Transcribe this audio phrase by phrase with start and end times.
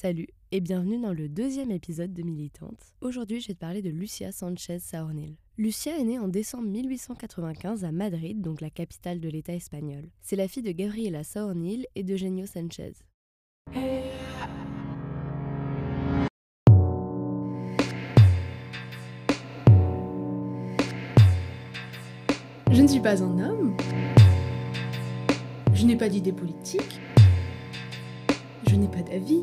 [0.00, 2.94] Salut et bienvenue dans le deuxième épisode de Militante.
[3.00, 5.34] Aujourd'hui, je vais te parler de Lucia Sanchez Saornil.
[5.56, 10.04] Lucia est née en décembre 1895 à Madrid, donc la capitale de l'État espagnol.
[10.20, 12.92] C'est la fille de Gabriela Saornil et d'Eugenio Sanchez.
[22.70, 23.76] Je ne suis pas un homme.
[25.74, 27.00] Je n'ai pas d'idée politique.
[28.68, 29.42] Je n'ai pas d'avis.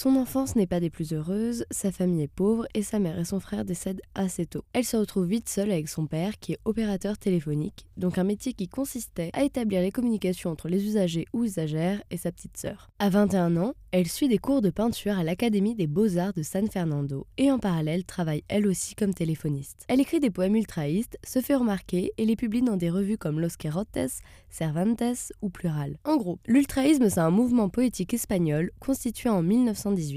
[0.00, 3.24] Son enfance n'est pas des plus heureuses, sa famille est pauvre et sa mère et
[3.24, 4.62] son frère décèdent assez tôt.
[4.72, 8.52] Elle se retrouve vite seule avec son père qui est opérateur téléphonique, donc un métier
[8.52, 12.90] qui consistait à établir les communications entre les usagers ou usagères et sa petite sœur.
[13.00, 16.70] À 21 ans, elle suit des cours de peinture à l'Académie des Beaux-Arts de San
[16.70, 19.84] Fernando et en parallèle travaille elle aussi comme téléphoniste.
[19.88, 23.40] Elle écrit des poèmes ultraïstes, se fait remarquer et les publie dans des revues comme
[23.40, 25.98] Los Querotes, Cervantes ou Plural.
[26.04, 29.42] En gros, l'ultraïsme c'est un mouvement poétique espagnol constitué en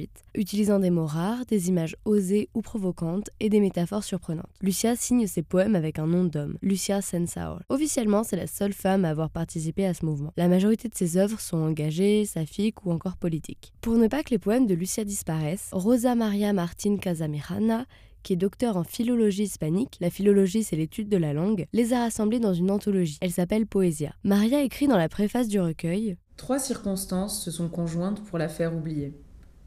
[0.04, 4.50] 1900 utilisant des mots rares, des images osées ou provocantes et des métaphores surprenantes.
[4.62, 7.60] Lucia signe ses poèmes avec un nom d'homme, Lucia Sensauer.
[7.70, 10.34] Officiellement, c'est la seule femme à avoir participé à ce mouvement.
[10.38, 13.74] La majorité de ses œuvres sont engagées, saphiques ou encore politiques.
[13.82, 17.86] Pour ne pas que les poèmes de Lucia disparaissent, Rosa Maria Martin Casamirana
[18.24, 22.00] qui est docteur en philologie hispanique, la philologie c'est l'étude de la langue, les a
[22.00, 23.18] rassemblés dans une anthologie.
[23.20, 24.14] Elle s'appelle Poésia.
[24.24, 28.74] Maria écrit dans la préface du recueil Trois circonstances se sont conjointes pour la faire
[28.74, 29.14] oublier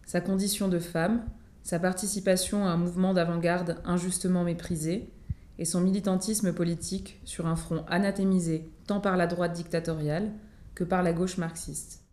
[0.06, 1.24] sa condition de femme,
[1.64, 5.10] sa participation à un mouvement d'avant-garde injustement méprisé,
[5.58, 10.30] et son militantisme politique sur un front anathémisé tant par la droite dictatoriale
[10.74, 12.04] que par la gauche marxiste.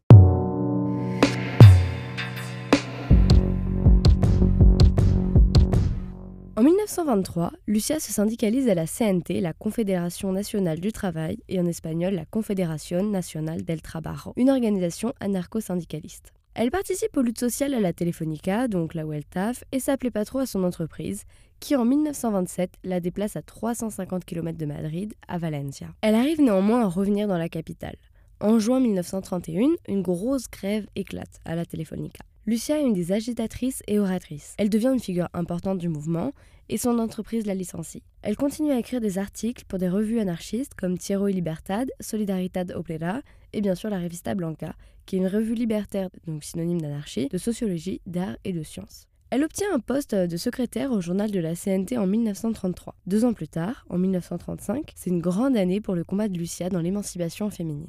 [6.56, 11.66] En 1923, Lucia se syndicalise à la CNT, la Confédération nationale du travail, et en
[11.66, 16.33] espagnol la Confédération nacional del Trabajo, une organisation anarcho-syndicaliste.
[16.56, 20.24] Elle participe aux luttes sociales à la Telefonica, donc là où et ça plaît pas
[20.24, 21.24] trop à son entreprise,
[21.60, 25.88] qui en 1927 la déplace à 350 km de Madrid, à Valencia.
[26.02, 27.96] Elle arrive néanmoins à revenir dans la capitale.
[28.40, 32.24] En juin 1931, une grosse grève éclate à la Telefonica.
[32.46, 34.54] Lucia est une des agitatrices et oratrices.
[34.58, 36.34] Elle devient une figure importante du mouvement
[36.68, 38.04] et son entreprise la licencie.
[38.22, 42.72] Elle continue à écrire des articles pour des revues anarchistes comme Tierra y Libertad, Solidaridad
[42.72, 43.22] Obrera
[43.54, 44.74] et bien sûr la Revista Blanca,
[45.06, 49.08] qui est une revue libertaire, donc synonyme d'anarchie, de sociologie, d'art et de sciences.
[49.30, 52.96] Elle obtient un poste de secrétaire au journal de la CNT en 1933.
[53.08, 56.70] Deux ans plus tard, en 1935, c'est une grande année pour le combat de Lucia
[56.70, 57.88] dans l'émancipation féminine.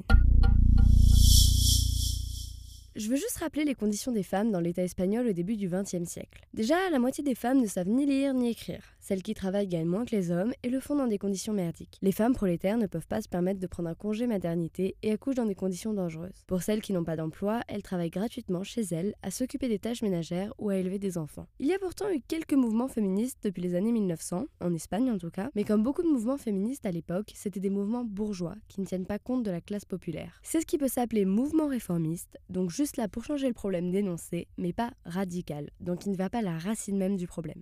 [2.97, 6.05] Je veux juste rappeler les conditions des femmes dans l'État espagnol au début du XXe
[6.05, 6.47] siècle.
[6.53, 8.95] Déjà, la moitié des femmes ne savent ni lire ni écrire.
[9.01, 11.99] Celles qui travaillent gagnent moins que les hommes et le font dans des conditions merdiques.
[12.01, 15.35] Les femmes prolétaires ne peuvent pas se permettre de prendre un congé maternité et accouchent
[15.35, 16.45] dans des conditions dangereuses.
[16.47, 20.01] Pour celles qui n'ont pas d'emploi, elles travaillent gratuitement chez elles à s'occuper des tâches
[20.01, 21.47] ménagères ou à élever des enfants.
[21.59, 25.17] Il y a pourtant eu quelques mouvements féministes depuis les années 1900, en Espagne en
[25.17, 28.79] tout cas, mais comme beaucoup de mouvements féministes à l'époque, c'était des mouvements bourgeois qui
[28.79, 30.39] ne tiennent pas compte de la classe populaire.
[30.43, 34.47] C'est ce qui peut s'appeler mouvement réformiste, donc juste là pour changer le problème dénoncé,
[34.57, 37.61] mais pas radical, donc il ne va pas à la racine même du problème.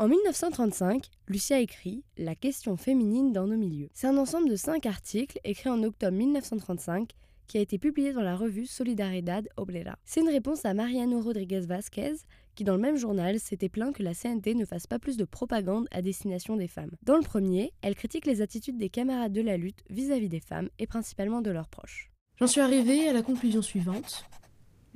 [0.00, 3.90] En 1935, Lucia écrit La question féminine dans nos milieux.
[3.92, 7.10] C'est un ensemble de cinq articles écrits en octobre 1935
[7.46, 9.98] qui a été publié dans la revue Solidaridad Obrera.
[10.04, 12.14] C'est une réponse à Mariano Rodriguez Vázquez,
[12.60, 15.24] qui dans le même journal s'était plaint que la CNT ne fasse pas plus de
[15.24, 16.90] propagande à destination des femmes.
[17.04, 20.40] Dans le premier, elle critique les attitudes des camarades de la lutte vis-à-vis -vis des
[20.40, 22.10] femmes et principalement de leurs proches.
[22.38, 24.26] J'en suis arrivée à la conclusion suivante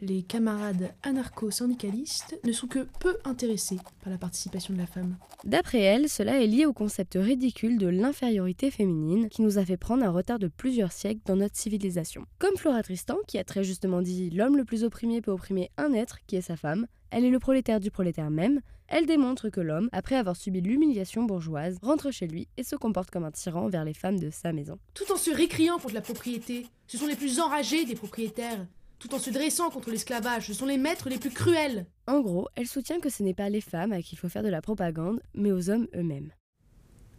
[0.00, 5.16] les camarades anarcho-syndicalistes ne sont que peu intéressés par la participation de la femme.
[5.44, 9.76] D'après elle, cela est lié au concept ridicule de l'infériorité féminine qui nous a fait
[9.76, 12.24] prendre un retard de plusieurs siècles dans notre civilisation.
[12.38, 15.92] Comme Flora Tristan, qui a très justement dit l'homme le plus opprimé peut opprimer un
[15.92, 19.60] être qui est sa femme, elle est le prolétaire du prolétaire même, elle démontre que
[19.60, 23.68] l'homme, après avoir subi l'humiliation bourgeoise, rentre chez lui et se comporte comme un tyran
[23.68, 24.78] vers les femmes de sa maison.
[24.94, 28.66] Tout en se récriant contre la propriété, ce sont les plus enragés des propriétaires
[29.00, 30.46] tout en se dressant contre l'esclavage.
[30.46, 31.84] Ce sont les maîtres les plus cruels.
[32.06, 34.42] En gros, elle soutient que ce n'est pas les femmes à qui il faut faire
[34.42, 36.30] de la propagande, mais aux hommes eux-mêmes.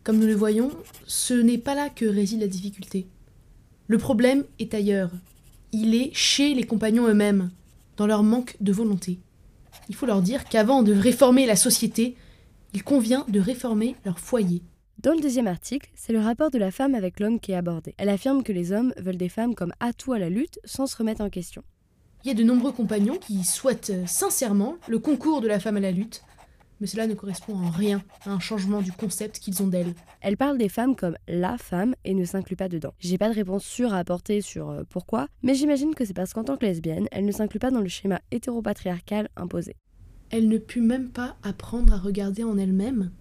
[0.03, 0.71] Comme nous le voyons,
[1.06, 3.06] ce n'est pas là que réside la difficulté.
[3.88, 5.12] Le problème est ailleurs.
[5.74, 7.51] Il est chez les compagnons eux-mêmes,
[7.97, 9.19] dans leur manque de volonté.
[9.89, 12.16] Il faut leur dire qu'avant de réformer la société,
[12.74, 14.62] il convient de réformer leur foyer.
[14.98, 17.94] Dans le deuxième article, c'est le rapport de la femme avec l'homme qui est abordé.
[17.98, 20.98] Elle affirme que les hommes veulent des femmes comme atout à la lutte sans se
[20.98, 21.63] remettre en question.
[22.24, 25.78] Il y a de nombreux compagnons qui souhaitent euh, sincèrement le concours de la femme
[25.78, 26.24] à la lutte,
[26.80, 29.94] mais cela ne correspond en rien à un changement du concept qu'ils ont d'elle.
[30.22, 32.94] Elle parle des femmes comme la femme et ne s'inclut pas dedans.
[33.00, 36.33] J'ai pas de réponse sûre à apporter sur euh, pourquoi, mais j'imagine que c'est parce
[36.33, 39.75] qu'en tant que lesbienne, elle ne s'inclut pas dans le schéma hétéropatriarcal imposé.
[40.30, 43.12] Elle ne put même pas apprendre à regarder en elle-même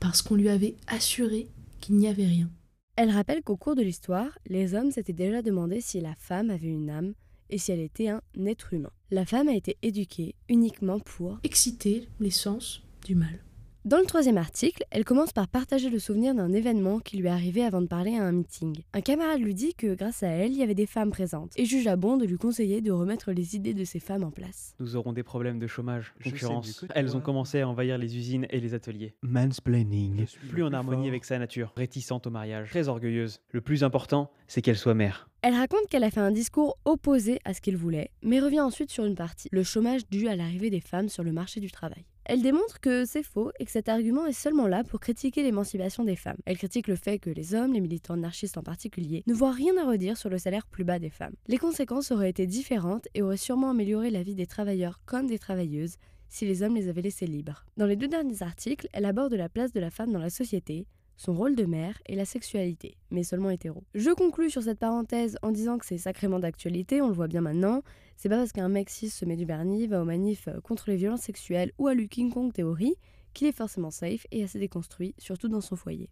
[0.00, 1.48] parce qu'on lui avait assuré
[1.80, 2.50] qu'il n'y avait rien.
[2.96, 6.68] Elle rappelle qu'au cours de l'histoire, les hommes s'étaient déjà demandé si la femme avait
[6.68, 7.14] une âme
[7.50, 8.90] et si elle était un être humain.
[9.10, 13.40] La femme a été éduquée uniquement pour exciter les sens du mal.
[13.88, 17.30] Dans le troisième article, elle commence par partager le souvenir d'un événement qui lui est
[17.30, 18.82] arrivé avant de parler à un meeting.
[18.92, 21.64] Un camarade lui dit que grâce à elle, il y avait des femmes présentes et
[21.64, 24.74] jugea bon de lui conseiller de remettre les idées de ces femmes en place.
[24.78, 26.84] Nous aurons des problèmes de chômage, concurrence.
[26.94, 29.14] Elles ont commencé à envahir les usines et les ateliers.
[29.22, 30.26] Mansplaining.
[30.50, 33.40] Plus en harmonie avec sa nature, réticente au mariage, très orgueilleuse.
[33.52, 35.30] Le plus important, c'est qu'elle soit mère.
[35.40, 38.90] Elle raconte qu'elle a fait un discours opposé à ce qu'il voulait, mais revient ensuite
[38.90, 42.04] sur une partie, le chômage dû à l'arrivée des femmes sur le marché du travail.
[42.30, 46.04] Elle démontre que c'est faux et que cet argument est seulement là pour critiquer l'émancipation
[46.04, 46.36] des femmes.
[46.44, 49.74] Elle critique le fait que les hommes, les militants anarchistes en particulier, ne voient rien
[49.78, 51.32] à redire sur le salaire plus bas des femmes.
[51.46, 55.38] Les conséquences auraient été différentes et auraient sûrement amélioré la vie des travailleurs comme des
[55.38, 55.96] travailleuses
[56.28, 57.64] si les hommes les avaient laissés libres.
[57.78, 60.86] Dans les deux derniers articles, elle aborde la place de la femme dans la société,
[61.16, 63.84] son rôle de mère et la sexualité, mais seulement hétéro.
[63.94, 67.40] Je conclus sur cette parenthèse en disant que c'est sacrément d'actualité, on le voit bien
[67.40, 67.82] maintenant.
[68.18, 71.22] C'est pas parce qu'un mec se met du vernis, va aux manifs contre les violences
[71.22, 72.96] sexuelles ou à lui King Kong théorie
[73.32, 76.10] qu'il est forcément safe et assez déconstruit, surtout dans son foyer.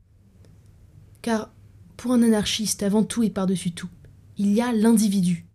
[1.21, 1.53] Car
[1.97, 3.91] pour un anarchiste, avant tout et par-dessus tout,
[4.37, 5.47] il y a l'individu.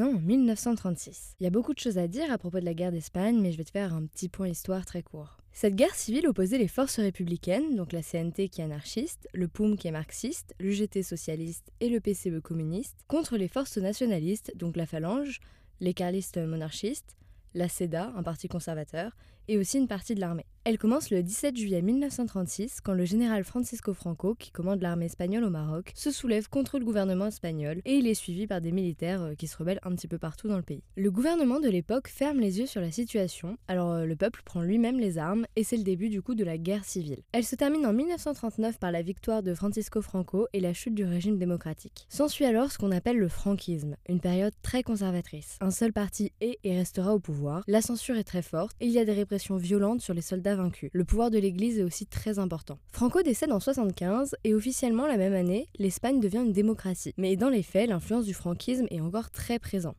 [0.00, 1.34] En 1936.
[1.38, 3.52] Il y a beaucoup de choses à dire à propos de la guerre d'Espagne, mais
[3.52, 5.36] je vais te faire un petit point histoire très court.
[5.52, 9.76] Cette guerre civile opposait les forces républicaines, donc la CNT qui est anarchiste, le POUM
[9.76, 14.86] qui est marxiste, l'UGT socialiste et le PCE communiste, contre les forces nationalistes, donc la
[14.86, 15.40] Phalange,
[15.80, 17.18] les carlistes monarchistes,
[17.52, 19.14] la CEDA, un parti conservateur,
[19.46, 20.46] et aussi une partie de l'armée.
[20.64, 25.42] Elle commence le 17 juillet 1936 quand le général Francisco Franco, qui commande l'armée espagnole
[25.42, 29.22] au Maroc, se soulève contre le gouvernement espagnol et il est suivi par des militaires
[29.22, 30.84] euh, qui se rebellent un petit peu partout dans le pays.
[30.96, 34.62] Le gouvernement de l'époque ferme les yeux sur la situation, alors euh, le peuple prend
[34.62, 37.24] lui-même les armes et c'est le début du coup de la guerre civile.
[37.32, 41.04] Elle se termine en 1939 par la victoire de Francisco Franco et la chute du
[41.04, 42.06] régime démocratique.
[42.08, 45.56] S'ensuit alors ce qu'on appelle le franquisme, une période très conservatrice.
[45.60, 48.92] Un seul parti est et restera au pouvoir, la censure est très forte et il
[48.92, 50.51] y a des répressions violentes sur les soldats
[50.92, 52.78] Le pouvoir de l'Église est aussi très important.
[52.92, 57.14] Franco décède en 75 et officiellement la même année, l'Espagne devient une démocratie.
[57.16, 59.96] Mais dans les faits, l'influence du franquisme est encore très présente.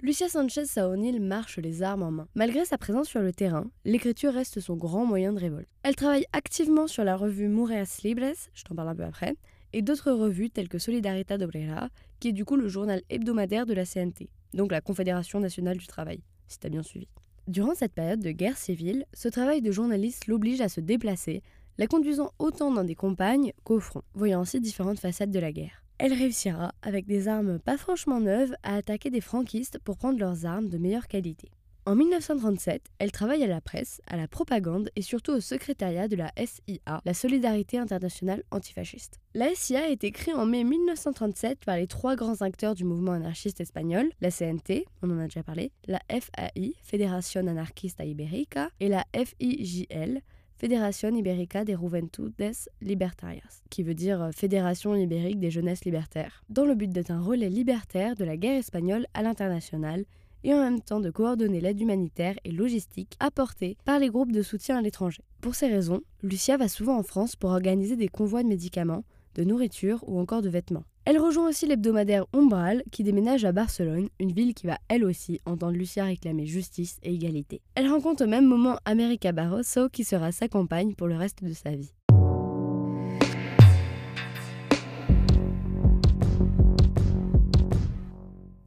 [0.00, 2.28] Lucia Sanchez Saonil marche les armes en main.
[2.36, 5.68] Malgré sa présence sur le terrain, l'écriture reste son grand moyen de révolte.
[5.82, 9.34] Elle travaille activement sur la revue Mureas Libres, je t'en parle un peu après,
[9.72, 11.88] et d'autres revues telles que Solidaridad Obrera,
[12.20, 15.86] qui est du coup le journal hebdomadaire de la CNT, donc la Confédération nationale du
[15.86, 17.08] travail, si t'as bien suivi.
[17.46, 21.42] Durant cette période de guerre civile, ce travail de journaliste l'oblige à se déplacer,
[21.78, 25.82] la conduisant autant dans des campagnes qu'au front, voyant ainsi différentes facettes de la guerre.
[25.98, 30.46] Elle réussira, avec des armes pas franchement neuves, à attaquer des franquistes pour prendre leurs
[30.46, 31.50] armes de meilleure qualité.
[31.88, 36.16] En 1937, elle travaille à la presse, à la propagande et surtout au secrétariat de
[36.16, 39.20] la SIA, la Solidarité internationale antifasciste.
[39.32, 43.12] La SIA a été créée en mai 1937 par les trois grands acteurs du mouvement
[43.12, 48.88] anarchiste espagnol, la CNT, on en a déjà parlé, la FAI, Fédération Anarquista Ibérica, et
[48.90, 50.20] la FIJL,
[50.58, 52.52] Fédération Ibérica de Juventudes
[52.82, 57.22] Libertarias, qui veut dire euh, Fédération ibérique des jeunesses libertaires, dans le but d'être un
[57.22, 60.04] relais libertaire de la guerre espagnole à l'international
[60.48, 64.40] et en même temps de coordonner l'aide humanitaire et logistique apportée par les groupes de
[64.40, 65.22] soutien à l'étranger.
[65.42, 69.44] Pour ces raisons, Lucia va souvent en France pour organiser des convois de médicaments, de
[69.44, 70.84] nourriture ou encore de vêtements.
[71.04, 75.38] Elle rejoint aussi l'hebdomadaire Umbral qui déménage à Barcelone, une ville qui va elle aussi
[75.44, 77.60] entendre Lucia réclamer justice et égalité.
[77.74, 81.52] Elle rencontre au même moment America Barroso qui sera sa compagne pour le reste de
[81.52, 81.92] sa vie.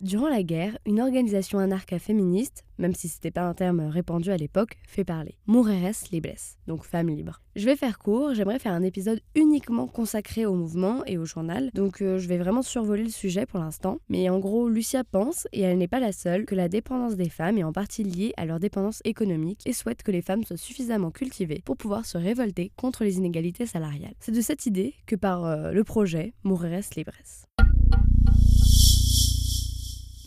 [0.01, 4.77] Durant la guerre, une organisation anarcha-féministe, même si c'était pas un terme répandu à l'époque,
[4.87, 5.37] fait parler.
[5.47, 7.41] Mujeres libres, donc femmes libres.
[7.55, 11.69] Je vais faire court, j'aimerais faire un épisode uniquement consacré au mouvement et au journal,
[11.73, 13.99] donc euh, je vais vraiment survoler le sujet pour l'instant.
[14.09, 17.29] Mais en gros, Lucia pense, et elle n'est pas la seule, que la dépendance des
[17.29, 20.57] femmes est en partie liée à leur dépendance économique et souhaite que les femmes soient
[20.57, 24.15] suffisamment cultivées pour pouvoir se révolter contre les inégalités salariales.
[24.19, 27.11] C'est de cette idée que part euh, le projet Mujeres libres.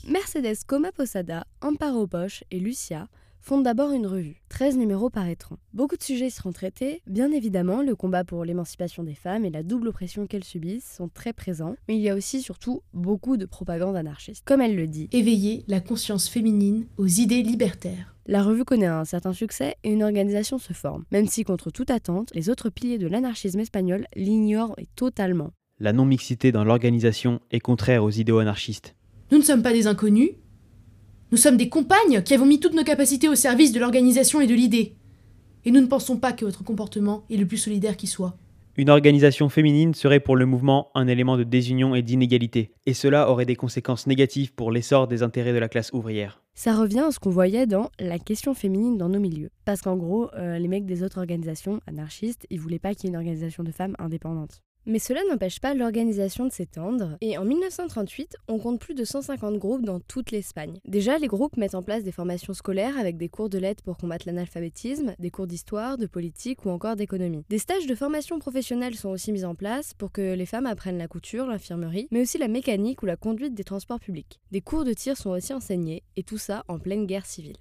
[0.06, 3.08] Mercedes Coma Posada, Amparo Bosch et Lucia
[3.40, 4.42] fondent d'abord une revue.
[4.50, 5.56] 13 numéros paraîtront.
[5.72, 7.00] Beaucoup de sujets seront traités.
[7.06, 11.08] Bien évidemment, le combat pour l'émancipation des femmes et la double oppression qu'elles subissent sont
[11.08, 14.44] très présents, mais il y a aussi surtout beaucoup de propagande anarchiste.
[14.44, 18.14] Comme elle le dit, Éveiller la conscience féminine aux idées libertaires.
[18.26, 21.90] la revue connaît un certain succès et une organisation se forme, même si contre toute
[21.90, 25.52] attente, les autres piliers de l'anarchisme espagnol l'ignorent totalement.
[25.80, 28.94] La non-mixité dans l'organisation est contraire aux idéaux anarchistes.
[29.34, 30.30] Nous ne sommes pas des inconnus.
[31.32, 34.46] Nous sommes des compagnes qui avons mis toutes nos capacités au service de l'organisation et
[34.46, 34.94] de l'idée.
[35.64, 38.36] Et nous ne pensons pas que votre comportement est le plus solidaire qui soit.
[38.76, 43.28] Une organisation féminine serait pour le mouvement un élément de désunion et d'inégalité, et cela
[43.28, 46.40] aurait des conséquences négatives pour l'essor des intérêts de la classe ouvrière.
[46.54, 49.50] Ça revient à ce qu'on voyait dans la question féminine dans nos milieux.
[49.64, 53.06] Parce qu'en gros, euh, les mecs des autres organisations anarchistes, ils voulaient pas qu'il y
[53.08, 54.62] ait une organisation de femmes indépendante.
[54.86, 59.56] Mais cela n'empêche pas l'organisation de s'étendre, et en 1938, on compte plus de 150
[59.56, 60.78] groupes dans toute l'Espagne.
[60.86, 63.96] Déjà, les groupes mettent en place des formations scolaires avec des cours de lettres pour
[63.96, 67.44] combattre l'analphabétisme, des cours d'histoire, de politique ou encore d'économie.
[67.48, 70.98] Des stages de formation professionnelle sont aussi mis en place pour que les femmes apprennent
[70.98, 74.40] la couture, l'infirmerie, mais aussi la mécanique ou la conduite des transports publics.
[74.50, 77.56] Des cours de tir sont aussi enseignés, et tout ça en pleine guerre civile.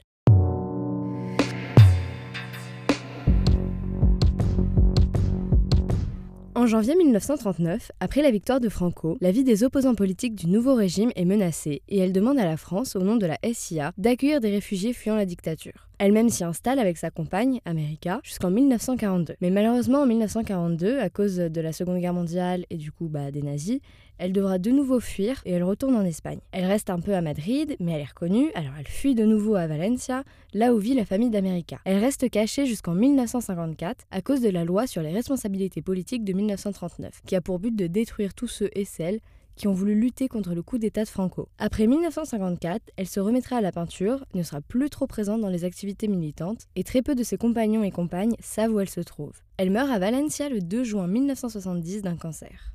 [6.64, 10.76] En janvier 1939, après la victoire de Franco, la vie des opposants politiques du nouveau
[10.76, 14.40] régime est menacée et elle demande à la France, au nom de la SIA, d'accueillir
[14.40, 15.90] des réfugiés fuyant la dictature.
[16.00, 19.36] Elle-même s'y installe avec sa compagne, America, jusqu'en 1942.
[19.42, 23.32] Mais malheureusement, en 1942, à cause de la Seconde Guerre mondiale et du coup bah,
[23.32, 23.80] des nazis,
[24.18, 26.40] elle devra de nouveau fuir et elle retourne en Espagne.
[26.52, 29.56] Elle reste un peu à Madrid, mais elle est reconnue, alors elle fuit de nouveau
[29.56, 30.24] à Valencia,
[30.54, 31.80] là où vit la famille d'America.
[31.86, 36.34] Elle reste cachée jusqu'en 1954 à cause de la loi sur les responsabilités politiques de
[36.34, 39.20] 1939, qui a pour but de détruire tous ceux et celles
[39.56, 41.50] qui ont voulu lutter contre le coup d'État de Franco.
[41.58, 45.66] Après 1954, elle se remettra à la peinture, ne sera plus trop présente dans les
[45.66, 49.34] activités militantes, et très peu de ses compagnons et compagnes savent où elle se trouve.
[49.58, 52.74] Elle meurt à Valencia le 2 juin 1970 d'un cancer.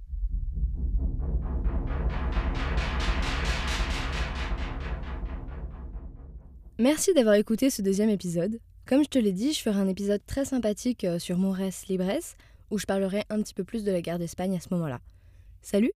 [6.81, 8.61] Merci d'avoir écouté ce deuxième épisode.
[8.87, 11.59] Comme je te l'ai dit, je ferai un épisode très sympathique euh, sur Mores
[11.89, 12.21] Libres,
[12.71, 15.01] où je parlerai un petit peu plus de la guerre d'Espagne à ce moment-là.
[15.61, 15.87] Salut